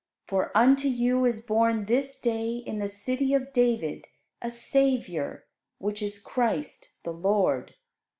[0.25, 4.07] For unto you is born this day in the city of David
[4.41, 5.45] a Saviour,
[5.77, 7.75] which is Christ the Lord."